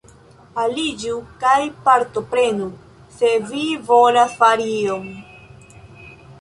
[0.61, 1.57] Aliĝu kaj
[1.89, 2.71] partoprenu,
[3.19, 3.63] se vi
[3.93, 5.09] volas fari ion.